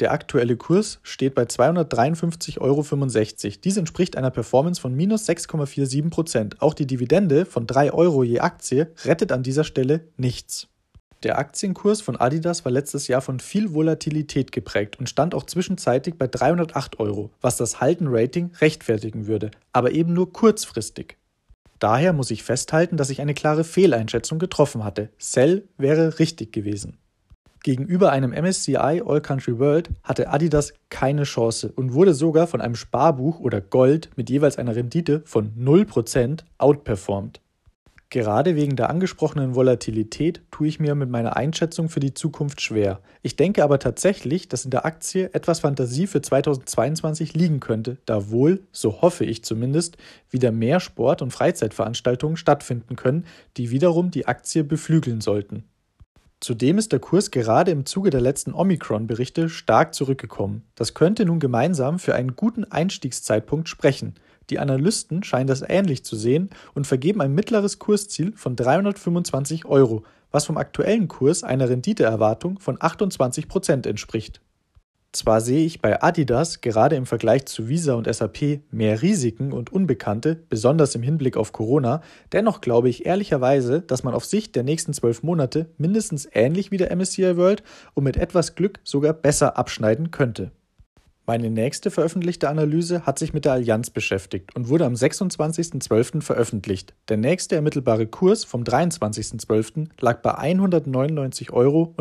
Der 0.00 0.10
aktuelle 0.10 0.56
Kurs 0.56 0.98
steht 1.02 1.34
bei 1.34 1.42
253,65 1.42 2.58
Euro. 2.62 3.60
Dies 3.62 3.76
entspricht 3.76 4.16
einer 4.16 4.30
Performance 4.30 4.80
von 4.80 4.94
minus 4.94 5.28
6,47% 5.28 6.54
Auch 6.60 6.72
die 6.72 6.86
Dividende 6.86 7.44
von 7.44 7.66
3 7.66 7.92
Euro 7.92 8.24
je 8.24 8.40
Aktie 8.40 8.92
rettet 9.04 9.30
an 9.30 9.42
dieser 9.42 9.64
Stelle 9.64 10.08
nichts. 10.16 10.68
Der 11.24 11.38
Aktienkurs 11.38 12.02
von 12.02 12.16
Adidas 12.16 12.66
war 12.66 12.72
letztes 12.72 13.08
Jahr 13.08 13.22
von 13.22 13.40
viel 13.40 13.72
Volatilität 13.72 14.52
geprägt 14.52 14.98
und 14.98 15.08
stand 15.08 15.34
auch 15.34 15.44
zwischenzeitlich 15.44 16.16
bei 16.16 16.26
308 16.26 17.00
Euro, 17.00 17.30
was 17.40 17.56
das 17.56 17.80
Halten-Rating 17.80 18.50
rechtfertigen 18.60 19.26
würde, 19.26 19.50
aber 19.72 19.92
eben 19.92 20.12
nur 20.12 20.34
kurzfristig. 20.34 21.16
Daher 21.78 22.12
muss 22.12 22.30
ich 22.30 22.42
festhalten, 22.42 22.98
dass 22.98 23.08
ich 23.08 23.22
eine 23.22 23.32
klare 23.32 23.64
Fehleinschätzung 23.64 24.38
getroffen 24.38 24.84
hatte. 24.84 25.08
Sell 25.16 25.66
wäre 25.78 26.18
richtig 26.18 26.52
gewesen. 26.52 26.98
Gegenüber 27.62 28.12
einem 28.12 28.32
MSCI 28.32 28.76
All 28.76 29.22
Country 29.22 29.58
World 29.58 29.88
hatte 30.02 30.28
Adidas 30.28 30.74
keine 30.90 31.22
Chance 31.22 31.72
und 31.74 31.94
wurde 31.94 32.12
sogar 32.12 32.46
von 32.46 32.60
einem 32.60 32.74
Sparbuch 32.74 33.40
oder 33.40 33.62
Gold 33.62 34.10
mit 34.16 34.28
jeweils 34.28 34.58
einer 34.58 34.76
Rendite 34.76 35.22
von 35.24 35.52
0% 35.58 36.40
outperformed. 36.58 37.40
Gerade 38.14 38.54
wegen 38.54 38.76
der 38.76 38.90
angesprochenen 38.90 39.56
Volatilität 39.56 40.40
tue 40.52 40.68
ich 40.68 40.78
mir 40.78 40.94
mit 40.94 41.10
meiner 41.10 41.36
Einschätzung 41.36 41.88
für 41.88 41.98
die 41.98 42.14
Zukunft 42.14 42.60
schwer. 42.60 43.00
Ich 43.22 43.34
denke 43.34 43.64
aber 43.64 43.80
tatsächlich, 43.80 44.48
dass 44.48 44.64
in 44.64 44.70
der 44.70 44.86
Aktie 44.86 45.34
etwas 45.34 45.58
Fantasie 45.58 46.06
für 46.06 46.22
2022 46.22 47.34
liegen 47.34 47.58
könnte, 47.58 47.96
da 48.06 48.30
wohl, 48.30 48.60
so 48.70 49.02
hoffe 49.02 49.24
ich 49.24 49.42
zumindest, 49.42 49.96
wieder 50.30 50.52
mehr 50.52 50.78
Sport- 50.78 51.22
und 51.22 51.32
Freizeitveranstaltungen 51.32 52.36
stattfinden 52.36 52.94
können, 52.94 53.26
die 53.56 53.72
wiederum 53.72 54.12
die 54.12 54.28
Aktie 54.28 54.62
beflügeln 54.62 55.20
sollten. 55.20 55.64
Zudem 56.38 56.78
ist 56.78 56.92
der 56.92 57.00
Kurs 57.00 57.32
gerade 57.32 57.72
im 57.72 57.84
Zuge 57.84 58.10
der 58.10 58.20
letzten 58.20 58.54
Omikron-Berichte 58.54 59.48
stark 59.48 59.92
zurückgekommen. 59.92 60.62
Das 60.76 60.94
könnte 60.94 61.24
nun 61.24 61.40
gemeinsam 61.40 61.98
für 61.98 62.14
einen 62.14 62.36
guten 62.36 62.62
Einstiegszeitpunkt 62.62 63.68
sprechen. 63.68 64.14
Die 64.50 64.58
Analysten 64.58 65.22
scheinen 65.22 65.46
das 65.46 65.62
ähnlich 65.66 66.04
zu 66.04 66.16
sehen 66.16 66.50
und 66.74 66.86
vergeben 66.86 67.20
ein 67.20 67.34
mittleres 67.34 67.78
Kursziel 67.78 68.32
von 68.36 68.56
325 68.56 69.64
Euro, 69.64 70.04
was 70.30 70.46
vom 70.46 70.56
aktuellen 70.56 71.08
Kurs 71.08 71.44
einer 71.44 71.68
Renditeerwartung 71.68 72.58
von 72.58 72.76
28 72.80 73.48
Prozent 73.48 73.86
entspricht. 73.86 74.40
Zwar 75.14 75.40
sehe 75.40 75.64
ich 75.64 75.80
bei 75.80 76.02
Adidas 76.02 76.60
gerade 76.60 76.96
im 76.96 77.06
Vergleich 77.06 77.46
zu 77.46 77.68
Visa 77.68 77.94
und 77.94 78.12
SAP 78.12 78.62
mehr 78.72 79.00
Risiken 79.00 79.52
und 79.52 79.72
Unbekannte, 79.72 80.42
besonders 80.48 80.96
im 80.96 81.04
Hinblick 81.04 81.36
auf 81.36 81.52
Corona, 81.52 82.02
dennoch 82.32 82.60
glaube 82.60 82.88
ich 82.88 83.06
ehrlicherweise, 83.06 83.80
dass 83.80 84.02
man 84.02 84.12
auf 84.12 84.24
Sicht 84.24 84.56
der 84.56 84.64
nächsten 84.64 84.92
zwölf 84.92 85.22
Monate 85.22 85.70
mindestens 85.78 86.28
ähnlich 86.32 86.72
wie 86.72 86.78
der 86.78 86.90
MSCI 86.90 87.36
World 87.36 87.62
und 87.94 88.02
mit 88.02 88.16
etwas 88.16 88.56
Glück 88.56 88.80
sogar 88.82 89.12
besser 89.12 89.56
abschneiden 89.56 90.10
könnte. 90.10 90.50
Meine 91.26 91.48
nächste 91.48 91.90
veröffentlichte 91.90 92.50
Analyse 92.50 93.06
hat 93.06 93.18
sich 93.18 93.32
mit 93.32 93.46
der 93.46 93.52
Allianz 93.52 93.88
beschäftigt 93.88 94.54
und 94.54 94.68
wurde 94.68 94.84
am 94.84 94.92
26.12. 94.92 96.20
veröffentlicht. 96.20 96.92
Der 97.08 97.16
nächste 97.16 97.54
ermittelbare 97.54 98.06
Kurs 98.06 98.44
vom 98.44 98.62
23.12. 98.62 99.86
lag 100.00 100.20
bei 100.20 100.36
199,88 100.38 101.50
Euro. 101.52 101.94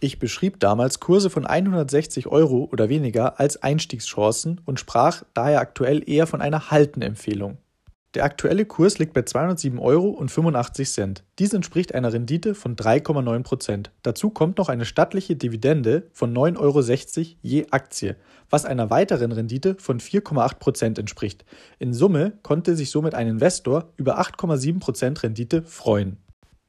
Ich 0.00 0.18
beschrieb 0.18 0.58
damals 0.58 0.98
Kurse 0.98 1.30
von 1.30 1.46
160 1.46 2.26
Euro 2.26 2.68
oder 2.72 2.88
weniger 2.88 3.38
als 3.38 3.62
Einstiegschancen 3.62 4.60
und 4.64 4.80
sprach 4.80 5.22
daher 5.32 5.60
aktuell 5.60 6.02
eher 6.10 6.26
von 6.26 6.40
einer 6.40 6.72
Haltenempfehlung. 6.72 7.58
Der 8.14 8.24
aktuelle 8.24 8.66
Kurs 8.66 8.98
liegt 8.98 9.14
bei 9.14 9.22
207,85 9.22 9.80
Euro. 9.80 11.14
Dies 11.38 11.54
entspricht 11.54 11.94
einer 11.94 12.12
Rendite 12.12 12.54
von 12.54 12.76
3,9% 12.76 13.86
Dazu 14.02 14.28
kommt 14.28 14.58
noch 14.58 14.68
eine 14.68 14.84
stattliche 14.84 15.34
Dividende 15.34 16.08
von 16.12 16.34
9,60 16.34 16.58
Euro 16.58 17.36
je 17.40 17.66
Aktie, 17.70 18.16
was 18.50 18.66
einer 18.66 18.90
weiteren 18.90 19.32
Rendite 19.32 19.76
von 19.78 19.98
4,8% 19.98 20.98
entspricht. 20.98 21.46
In 21.78 21.94
Summe 21.94 22.34
konnte 22.42 22.76
sich 22.76 22.90
somit 22.90 23.14
ein 23.14 23.28
Investor 23.28 23.92
über 23.96 24.20
8,7% 24.20 25.22
Rendite 25.22 25.62
freuen. 25.62 26.18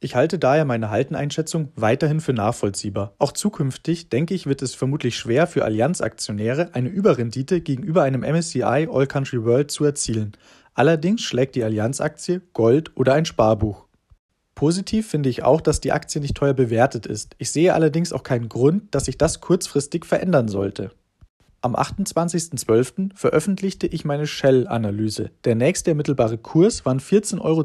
Ich 0.03 0.15
halte 0.15 0.38
daher 0.38 0.65
meine 0.65 0.89
Halteneinschätzung 0.89 1.71
weiterhin 1.77 2.19
für 2.19 2.33
nachvollziehbar. 2.33 3.13
Auch 3.19 3.31
zukünftig, 3.31 4.09
denke 4.09 4.33
ich, 4.33 4.47
wird 4.47 4.62
es 4.62 4.75
vermutlich 4.75 5.15
schwer 5.15 5.47
für 5.47 5.63
Allianz-Aktionäre, 5.63 6.71
eine 6.73 6.89
Überrendite 6.89 7.62
gegenüber 7.62 8.03
einem 8.03 8.19
MSCI 8.19 8.89
All 8.91 9.07
Country 9.07 9.45
World 9.45 9.71
zu 9.71 9.85
erzielen. 9.85 10.33
Allerdings 10.74 11.22
schlägt 11.22 11.56
die 11.56 11.63
Allianz-Aktie 11.63 12.42
Gold 12.53 12.92
oder 12.96 13.13
ein 13.13 13.25
Sparbuch. 13.25 13.86
Positiv 14.56 15.08
finde 15.08 15.30
ich 15.30 15.44
auch, 15.44 15.62
dass 15.62 15.82
die 15.82 15.92
Aktie 15.92 16.22
nicht 16.22 16.36
teuer 16.36 16.53
bewertet 16.53 17.06
ist. 17.06 17.36
Ich 17.38 17.51
sehe 17.51 17.74
allerdings 17.74 18.13
auch 18.13 18.24
keinen 18.24 18.50
Grund, 18.50 18.94
dass 18.94 19.06
sich 19.06 19.18
das 19.18 19.42
kurzfristig 19.42 20.06
verändern 20.06 20.48
sollte. 20.48 20.92
Am 21.62 21.75
28.12. 21.75 23.15
veröffentlichte 23.15 23.88
ich 23.88 24.03
meine 24.03 24.27
Shell-Analyse. 24.27 25.32
Der 25.46 25.56
nächste 25.56 25.92
ermittelbare 25.92 26.38
Kurs 26.38 26.86
waren 26.86 27.00
14,82 27.00 27.39
Euro 27.42 27.63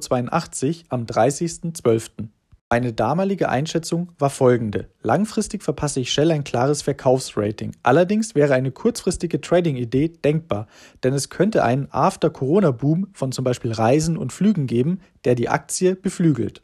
am 0.91 1.05
30.12. 1.05 2.29
Meine 2.71 2.93
damalige 2.93 3.49
Einschätzung 3.49 4.13
war 4.19 4.29
folgende. 4.29 4.91
Langfristig 5.01 5.63
verpasse 5.63 6.01
ich 6.01 6.13
Shell 6.13 6.31
ein 6.31 6.45
klares 6.45 6.83
Verkaufsrating. 6.83 7.75
Allerdings 7.83 8.35
wäre 8.35 8.53
eine 8.53 8.73
kurzfristige 8.73 9.41
Trading-Idee 9.41 10.09
denkbar, 10.23 10.67
denn 11.03 11.15
es 11.15 11.31
könnte 11.31 11.65
einen 11.65 11.89
After-Corona-Boom 11.91 13.07
von 13.15 13.33
zum 13.33 13.43
Beispiel 13.43 13.73
Reisen 13.73 14.19
und 14.19 14.35
Flügen 14.35 14.67
geben, 14.67 15.01
der 15.25 15.35
die 15.35 15.49
Aktie 15.49 15.97
beflügelt. 15.97 16.61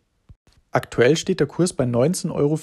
Aktuell 0.75 1.17
steht 1.17 1.39
der 1.39 1.47
Kurs 1.47 1.73
bei 1.73 1.85
19,45 1.85 2.33
Euro, 2.33 2.59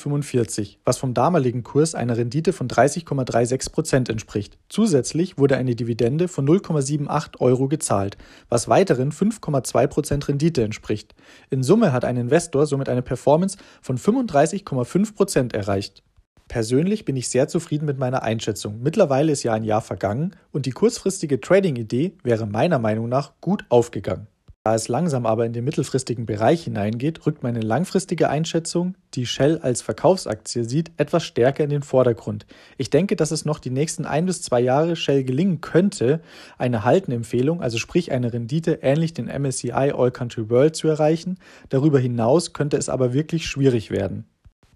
was 0.84 0.98
vom 0.98 1.14
damaligen 1.14 1.64
Kurs 1.64 1.96
einer 1.96 2.18
Rendite 2.18 2.52
von 2.52 2.68
30,36 2.68 3.72
Prozent 3.72 4.10
entspricht. 4.10 4.58
Zusätzlich 4.68 5.38
wurde 5.38 5.56
eine 5.56 5.76
Dividende 5.76 6.28
von 6.28 6.46
0,78 6.46 7.40
Euro 7.40 7.70
gezahlt, 7.70 8.18
was 8.50 8.68
weiteren 8.68 9.14
5,2 9.14 9.88
Prozent 9.88 10.28
Rendite 10.28 10.62
entspricht. 10.62 11.16
In 11.50 11.64
Summe 11.64 11.94
hat 11.94 12.04
ein 12.04 12.18
Investor 12.18 12.66
somit 12.66 12.90
eine 12.90 13.02
Performance 13.02 13.58
von 13.82 13.98
35,5 13.98 15.16
Prozent 15.16 15.54
erreicht. 15.54 16.04
Persönlich 16.50 17.06
bin 17.06 17.16
ich 17.16 17.30
sehr 17.30 17.48
zufrieden 17.48 17.86
mit 17.86 17.98
meiner 17.98 18.24
Einschätzung. 18.24 18.82
Mittlerweile 18.84 19.32
ist 19.32 19.44
ja 19.44 19.54
ein 19.54 19.64
Jahr 19.64 19.82
vergangen 19.82 20.36
und 20.52 20.66
die 20.66 20.72
kurzfristige 20.72 21.40
Trading-Idee 21.40 22.18
wäre 22.24 22.46
meiner 22.46 22.78
Meinung 22.78 23.08
nach 23.08 23.32
gut 23.40 23.64
aufgegangen. 23.70 24.28
Da 24.64 24.76
es 24.76 24.88
langsam 24.88 25.26
aber 25.26 25.48
in 25.48 25.54
den 25.54 25.64
mittelfristigen 25.64 26.28
Bereich 26.28 26.66
hineingeht, 26.66 27.26
rückt 27.26 27.42
meine 27.42 27.62
langfristige 27.62 28.30
Einschätzung, 28.30 28.94
die 29.16 29.26
Shell 29.26 29.58
als 29.58 29.82
Verkaufsaktie 29.82 30.66
sieht, 30.66 30.92
etwas 30.98 31.24
stärker 31.24 31.64
in 31.64 31.72
den 31.72 31.82
Vordergrund. 31.82 32.46
Ich 32.78 32.92
denke, 32.92 33.16
dass 33.16 33.32
es 33.32 33.44
noch 33.44 33.58
die 33.58 33.72
nächsten 33.72 34.06
ein 34.06 34.28
bis 34.28 34.44
zwei 34.44 34.62
Jahre 34.62 34.96
Shell 34.96 35.24
gelingen 35.24 35.62
könnte, 35.62 36.22
eine 36.60 36.86
Haltenempfehlung, 36.86 37.60
also 37.60 37.80
sprich 37.80 38.12
eine 38.12 38.34
Rendite 38.34 38.80
ähnlich 38.84 39.16
den 39.16 39.26
MSCI 39.26 39.72
All 39.72 40.12
Country 40.12 40.48
World 40.52 40.76
zu 40.76 40.88
erreichen. 40.88 41.40
Darüber 41.70 41.98
hinaus 41.98 42.54
könnte 42.54 42.78
es 42.78 42.88
aber 42.88 43.14
wirklich 43.14 43.48
schwierig 43.48 43.90
werden. 43.90 44.26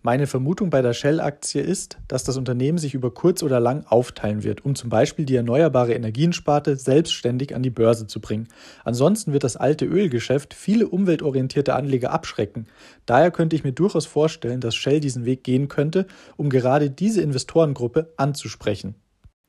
Meine 0.06 0.28
Vermutung 0.28 0.70
bei 0.70 0.84
der 0.84 0.94
Shell-Aktie 0.94 1.64
ist, 1.64 1.98
dass 2.08 2.24
das 2.24 2.38
Unternehmen 2.38 2.78
sich 2.78 2.94
über 2.94 3.12
kurz 3.12 3.42
oder 3.42 3.60
lang 3.60 3.88
aufteilen 3.88 4.44
wird, 4.44 4.64
um 4.64 4.76
zum 4.76 4.92
Beispiel 4.92 5.26
die 5.26 5.36
erneuerbare 5.36 5.96
Energiensparte 5.96 6.76
selbstständig 6.76 7.56
an 7.56 7.64
die 7.64 7.72
Börse 7.72 8.06
zu 8.06 8.22
bringen. 8.22 8.48
Ansonsten 8.84 9.34
wird 9.34 9.44
das 9.44 9.58
alte 9.58 9.86
Ölgeschäft 9.86 10.54
viele 10.54 10.90
umweltorientierte 10.90 11.74
Anleger 11.74 12.12
abschrecken. 12.12 12.68
Daher 13.08 13.32
könnte 13.32 13.56
ich 13.56 13.64
mir 13.64 13.72
durchaus 13.72 14.06
vorstellen, 14.06 14.62
dass 14.62 14.76
Shell 14.76 15.00
diesen 15.00 15.26
Weg 15.26 15.44
gehen 15.44 15.70
könnte, 15.70 16.06
um 16.38 16.52
gerade 16.52 16.92
diese 16.92 17.24
Investorengruppe 17.24 18.14
anzusprechen. 18.16 18.94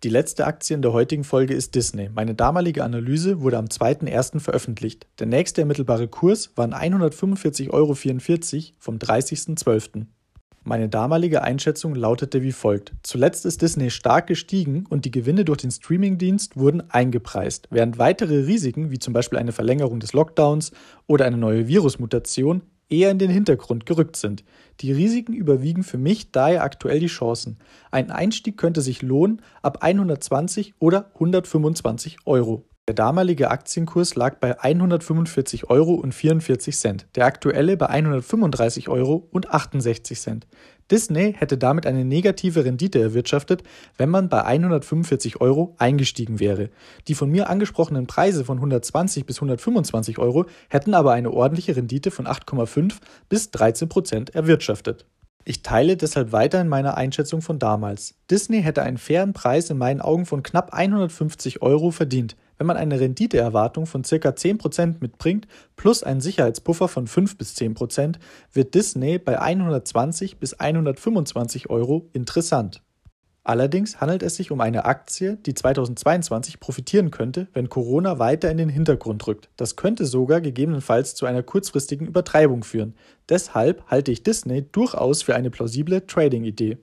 Die 0.04 0.08
letzte 0.08 0.46
Aktie 0.46 0.74
in 0.74 0.80
der 0.80 0.94
heutigen 0.94 1.24
Folge 1.24 1.52
ist 1.52 1.74
Disney. 1.74 2.08
Meine 2.08 2.34
damalige 2.34 2.82
Analyse 2.82 3.42
wurde 3.42 3.58
am 3.58 3.66
2.1. 3.66 4.40
veröffentlicht. 4.40 5.06
Der 5.18 5.26
nächste 5.26 5.60
ermittelbare 5.60 6.08
Kurs 6.08 6.52
waren 6.56 6.72
145,44 6.72 7.70
Euro 7.74 7.94
vom 8.78 8.96
30.12. 8.96 10.06
Meine 10.68 10.88
damalige 10.88 11.42
Einschätzung 11.42 11.94
lautete 11.94 12.42
wie 12.42 12.50
folgt. 12.50 12.92
Zuletzt 13.04 13.46
ist 13.46 13.62
Disney 13.62 13.88
stark 13.88 14.26
gestiegen 14.26 14.84
und 14.90 15.04
die 15.04 15.12
Gewinne 15.12 15.44
durch 15.44 15.58
den 15.58 15.70
Streamingdienst 15.70 16.56
wurden 16.56 16.82
eingepreist, 16.90 17.68
während 17.70 17.98
weitere 18.00 18.46
Risiken 18.46 18.90
wie 18.90 18.98
zum 18.98 19.14
Beispiel 19.14 19.38
eine 19.38 19.52
Verlängerung 19.52 20.00
des 20.00 20.12
Lockdowns 20.12 20.72
oder 21.06 21.24
eine 21.24 21.36
neue 21.36 21.68
Virusmutation 21.68 22.62
eher 22.88 23.12
in 23.12 23.20
den 23.20 23.30
Hintergrund 23.30 23.86
gerückt 23.86 24.16
sind. 24.16 24.42
Die 24.80 24.90
Risiken 24.90 25.34
überwiegen 25.34 25.84
für 25.84 25.98
mich 25.98 26.32
daher 26.32 26.64
aktuell 26.64 26.98
die 26.98 27.06
Chancen. 27.06 27.58
Ein 27.92 28.10
Einstieg 28.10 28.56
könnte 28.56 28.80
sich 28.80 29.02
lohnen 29.02 29.42
ab 29.62 29.84
120 29.84 30.74
oder 30.80 31.12
125 31.14 32.16
Euro. 32.24 32.64
Der 32.88 32.94
damalige 32.94 33.50
Aktienkurs 33.50 34.14
lag 34.14 34.36
bei 34.36 34.60
145 34.60 35.68
Euro 35.68 35.94
und 35.94 36.14
44 36.14 36.76
Cent, 36.76 37.06
der 37.16 37.26
aktuelle 37.26 37.76
bei 37.76 37.86
135 37.88 38.88
Euro 38.88 39.26
und 39.32 39.50
68 39.50 40.20
Cent. 40.20 40.46
Disney 40.88 41.34
hätte 41.36 41.58
damit 41.58 41.84
eine 41.84 42.04
negative 42.04 42.64
Rendite 42.64 43.00
erwirtschaftet, 43.00 43.64
wenn 43.98 44.08
man 44.08 44.28
bei 44.28 44.44
145 44.44 45.40
Euro 45.40 45.74
eingestiegen 45.78 46.38
wäre. 46.38 46.70
Die 47.08 47.16
von 47.16 47.28
mir 47.28 47.50
angesprochenen 47.50 48.06
Preise 48.06 48.44
von 48.44 48.58
120 48.58 49.26
bis 49.26 49.38
125 49.38 50.20
Euro 50.20 50.46
hätten 50.68 50.94
aber 50.94 51.10
eine 51.10 51.32
ordentliche 51.32 51.74
Rendite 51.74 52.12
von 52.12 52.28
8,5 52.28 52.98
bis 53.28 53.50
13 53.50 53.88
Prozent 53.88 54.32
erwirtschaftet. 54.36 55.06
Ich 55.44 55.62
teile 55.62 55.96
deshalb 55.96 56.30
weiterhin 56.30 56.68
meine 56.68 56.96
Einschätzung 56.96 57.42
von 57.42 57.58
damals. 57.58 58.14
Disney 58.30 58.62
hätte 58.62 58.82
einen 58.82 58.98
fairen 58.98 59.32
Preis 59.32 59.70
in 59.70 59.78
meinen 59.78 60.00
Augen 60.00 60.24
von 60.24 60.44
knapp 60.44 60.72
150 60.72 61.62
Euro 61.62 61.90
verdient. 61.90 62.36
Wenn 62.58 62.66
man 62.66 62.76
eine 62.76 63.00
Renditeerwartung 63.00 63.86
von 63.86 64.02
ca. 64.02 64.16
10% 64.16 64.96
mitbringt 65.00 65.46
plus 65.76 66.02
einen 66.02 66.20
Sicherheitspuffer 66.20 66.88
von 66.88 67.06
5 67.06 67.36
bis 67.36 67.54
10%, 67.56 68.16
wird 68.52 68.74
Disney 68.74 69.18
bei 69.18 69.40
120 69.40 70.38
bis 70.38 70.54
125 70.54 71.70
Euro 71.70 72.08
interessant. 72.12 72.82
Allerdings 73.46 74.00
handelt 74.00 74.24
es 74.24 74.34
sich 74.34 74.50
um 74.50 74.60
eine 74.60 74.86
Aktie, 74.86 75.36
die 75.36 75.54
2022 75.54 76.58
profitieren 76.58 77.12
könnte, 77.12 77.46
wenn 77.52 77.68
Corona 77.68 78.18
weiter 78.18 78.50
in 78.50 78.56
den 78.56 78.68
Hintergrund 78.68 79.24
rückt. 79.28 79.50
Das 79.56 79.76
könnte 79.76 80.04
sogar 80.04 80.40
gegebenenfalls 80.40 81.14
zu 81.14 81.26
einer 81.26 81.44
kurzfristigen 81.44 82.08
Übertreibung 82.08 82.64
führen. 82.64 82.96
Deshalb 83.28 83.86
halte 83.86 84.10
ich 84.10 84.24
Disney 84.24 84.62
durchaus 84.72 85.22
für 85.22 85.36
eine 85.36 85.50
plausible 85.50 86.04
Trading-Idee. 86.04 86.78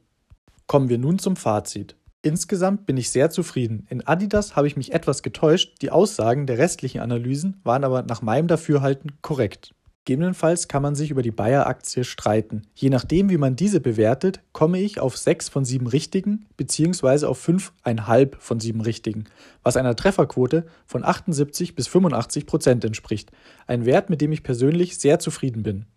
Kommen 0.65 0.87
wir 0.87 0.99
nun 0.99 1.19
zum 1.19 1.35
Fazit. 1.35 1.97
Insgesamt 2.25 2.85
bin 2.85 2.95
ich 2.95 3.09
sehr 3.09 3.29
zufrieden. 3.29 3.85
In 3.89 4.07
Adidas 4.07 4.55
habe 4.55 4.65
ich 4.65 4.77
mich 4.77 4.93
etwas 4.93 5.23
getäuscht, 5.23 5.81
die 5.81 5.91
Aussagen 5.91 6.47
der 6.47 6.57
restlichen 6.57 7.01
Analysen 7.01 7.59
waren 7.65 7.83
aber 7.83 8.01
nach 8.03 8.21
meinem 8.21 8.47
Dafürhalten 8.47 9.11
korrekt. 9.21 9.75
Gegebenenfalls 10.05 10.69
kann 10.69 10.81
man 10.81 10.95
sich 10.95 11.11
über 11.11 11.21
die 11.21 11.31
Bayer-Aktie 11.31 12.05
streiten. 12.05 12.61
Je 12.75 12.89
nachdem, 12.89 13.29
wie 13.29 13.37
man 13.37 13.57
diese 13.57 13.81
bewertet, 13.81 14.39
komme 14.53 14.79
ich 14.79 15.01
auf 15.01 15.17
6 15.17 15.49
von 15.49 15.65
7 15.65 15.85
richtigen 15.85 16.45
bzw. 16.55 17.25
auf 17.25 17.45
5,5 17.45 18.37
von 18.37 18.59
7 18.59 18.79
richtigen, 18.79 19.25
was 19.61 19.75
einer 19.75 19.95
Trefferquote 19.95 20.65
von 20.85 21.03
78 21.03 21.75
bis 21.75 21.89
85 21.89 22.45
Prozent 22.45 22.85
entspricht. 22.85 23.31
Ein 23.67 23.85
Wert, 23.85 24.09
mit 24.09 24.21
dem 24.21 24.31
ich 24.31 24.43
persönlich 24.43 24.97
sehr 24.97 25.19
zufrieden 25.19 25.63
bin. 25.63 25.87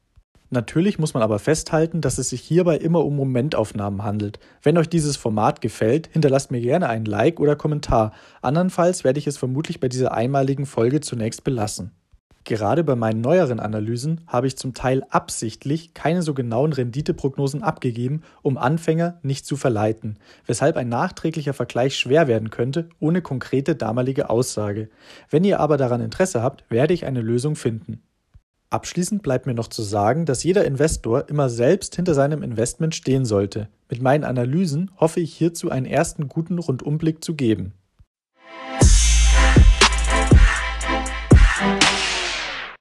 Natürlich 0.51 0.99
muss 0.99 1.15
man 1.15 1.23
aber 1.23 1.39
festhalten, 1.39 2.01
dass 2.01 2.19
es 2.19 2.29
sich 2.29 2.41
hierbei 2.41 2.77
immer 2.77 3.05
um 3.05 3.17
Momentaufnahmen 3.17 4.05
handelt. 4.05 4.39
Wenn 4.63 4.79
euch 4.79 4.89
dieses 4.89 5.17
Format 5.17 5.61
gefällt, 5.61 6.09
hinterlasst 6.13 6.51
mir 6.51 6.61
gerne 6.61 6.89
ein 6.89 7.05
Like 7.05 7.41
oder 7.41 7.57
Kommentar. 7.57 8.13
Andernfalls 8.43 9.03
werde 9.03 9.19
ich 9.19 9.27
es 9.27 9.39
vermutlich 9.39 9.81
bei 9.81 9.89
dieser 9.89 10.13
einmaligen 10.13 10.67
Folge 10.67 11.01
zunächst 11.01 11.43
belassen. 11.43 11.93
Gerade 12.47 12.85
bei 12.85 12.95
meinen 12.95 13.23
neueren 13.23 13.59
Analysen 13.59 14.21
habe 14.29 14.47
ich 14.47 14.57
zum 14.57 14.73
Teil 14.73 15.03
absichtlich 15.11 15.95
keine 15.95 16.23
so 16.23 16.33
genauen 16.33 16.73
Renditeprognosen 16.73 17.65
abgegeben, 17.65 18.23
um 18.41 18.57
Anfänger 18.57 19.19
nicht 19.25 19.45
zu 19.45 19.57
verleiten, 19.57 20.21
weshalb 20.47 20.77
ein 20.77 20.89
nachträglicher 20.89 21.55
Vergleich 21.55 21.99
schwer 21.99 22.29
werden 22.29 22.51
könnte 22.51 22.89
ohne 23.01 23.21
konkrete 23.21 23.75
damalige 23.75 24.31
Aussage. 24.31 24.91
Wenn 25.29 25.43
ihr 25.43 25.59
aber 25.59 25.77
daran 25.77 26.01
Interesse 26.01 26.41
habt, 26.41 26.65
werde 26.71 26.95
ich 26.95 27.05
eine 27.05 27.21
Lösung 27.21 27.57
finden. 27.57 28.05
Abschließend 28.69 29.23
bleibt 29.23 29.47
mir 29.47 29.55
noch 29.55 29.69
zu 29.69 29.83
sagen, 29.83 30.27
dass 30.27 30.43
jeder 30.43 30.65
Investor 30.65 31.29
immer 31.29 31.49
selbst 31.49 31.95
hinter 31.95 32.15
seinem 32.15 32.43
Investment 32.43 32.97
stehen 32.97 33.25
sollte. 33.25 33.69
Mit 33.89 34.03
meinen 34.03 34.25
Analysen 34.25 34.91
hoffe 34.97 35.21
ich 35.21 35.35
hierzu 35.35 35.71
einen 35.71 35.87
ersten 35.87 36.29
guten 36.29 36.59
Rundumblick 36.59 37.23
zu 37.23 37.35
geben. 37.35 37.75